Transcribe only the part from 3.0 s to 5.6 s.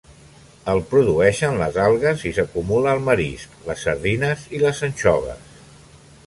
marisc, les sardines i les anxoves.